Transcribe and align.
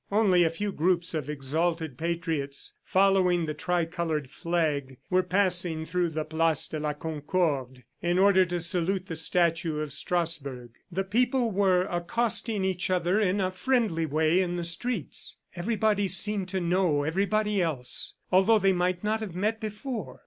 Only 0.11 0.43
a 0.43 0.49
few 0.49 0.71
groups 0.71 1.13
of 1.13 1.29
exalted 1.29 1.95
patriots, 1.95 2.73
following 2.83 3.45
the 3.45 3.53
tricolored 3.53 4.31
flag, 4.31 4.97
were 5.11 5.21
passing 5.21 5.85
through 5.85 6.09
the 6.09 6.25
place 6.25 6.67
de 6.67 6.79
la 6.79 6.93
Concorde, 6.93 7.83
in 8.01 8.17
order 8.17 8.43
to 8.45 8.59
salute 8.59 9.05
the 9.05 9.15
statue 9.15 9.77
of 9.77 9.93
Strasbourg. 9.93 10.71
The 10.91 11.03
people 11.03 11.51
were 11.51 11.83
accosting 11.85 12.65
each 12.65 12.89
other 12.89 13.19
in 13.19 13.39
a 13.39 13.51
friendly 13.51 14.07
way 14.07 14.41
in 14.41 14.55
the 14.55 14.63
streets. 14.63 15.37
Everybody 15.55 16.07
seemed 16.07 16.49
to 16.49 16.59
know 16.59 17.03
everybody 17.03 17.61
else, 17.61 18.17
although 18.31 18.57
they 18.57 18.73
might 18.73 19.03
not 19.03 19.19
have 19.19 19.35
met 19.35 19.59
before. 19.59 20.19